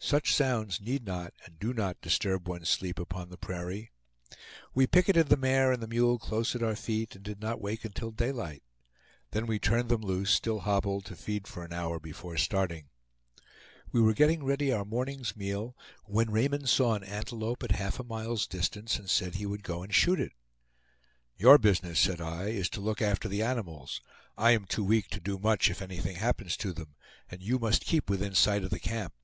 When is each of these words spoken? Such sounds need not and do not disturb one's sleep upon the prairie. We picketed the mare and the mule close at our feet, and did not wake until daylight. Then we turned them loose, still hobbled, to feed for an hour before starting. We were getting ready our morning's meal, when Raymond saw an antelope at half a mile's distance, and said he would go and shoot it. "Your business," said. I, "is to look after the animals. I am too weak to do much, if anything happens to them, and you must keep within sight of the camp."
Such 0.00 0.34
sounds 0.34 0.82
need 0.82 1.06
not 1.06 1.32
and 1.46 1.58
do 1.58 1.72
not 1.72 2.02
disturb 2.02 2.46
one's 2.46 2.68
sleep 2.68 2.98
upon 2.98 3.30
the 3.30 3.38
prairie. 3.38 3.90
We 4.74 4.86
picketed 4.86 5.30
the 5.30 5.36
mare 5.38 5.72
and 5.72 5.82
the 5.82 5.88
mule 5.88 6.18
close 6.18 6.54
at 6.54 6.62
our 6.62 6.76
feet, 6.76 7.14
and 7.16 7.24
did 7.24 7.40
not 7.40 7.58
wake 7.58 7.86
until 7.86 8.10
daylight. 8.10 8.62
Then 9.30 9.46
we 9.46 9.58
turned 9.58 9.88
them 9.88 10.02
loose, 10.02 10.30
still 10.30 10.58
hobbled, 10.60 11.06
to 11.06 11.16
feed 11.16 11.48
for 11.48 11.64
an 11.64 11.72
hour 11.72 11.98
before 11.98 12.36
starting. 12.36 12.90
We 13.92 14.00
were 14.02 14.12
getting 14.12 14.44
ready 14.44 14.70
our 14.70 14.84
morning's 14.84 15.34
meal, 15.38 15.74
when 16.04 16.28
Raymond 16.30 16.68
saw 16.68 16.92
an 16.92 17.02
antelope 17.04 17.62
at 17.62 17.70
half 17.72 17.98
a 17.98 18.04
mile's 18.04 18.46
distance, 18.46 18.98
and 18.98 19.08
said 19.08 19.36
he 19.36 19.46
would 19.46 19.62
go 19.62 19.82
and 19.82 19.94
shoot 19.94 20.20
it. 20.20 20.32
"Your 21.38 21.56
business," 21.56 21.98
said. 21.98 22.20
I, 22.20 22.48
"is 22.48 22.68
to 22.70 22.82
look 22.82 23.00
after 23.00 23.26
the 23.26 23.42
animals. 23.42 24.02
I 24.36 24.50
am 24.50 24.66
too 24.66 24.84
weak 24.84 25.08
to 25.12 25.18
do 25.20 25.38
much, 25.38 25.70
if 25.70 25.80
anything 25.80 26.16
happens 26.16 26.58
to 26.58 26.74
them, 26.74 26.94
and 27.30 27.42
you 27.42 27.58
must 27.58 27.86
keep 27.86 28.10
within 28.10 28.34
sight 28.34 28.64
of 28.64 28.68
the 28.70 28.78
camp." 28.78 29.14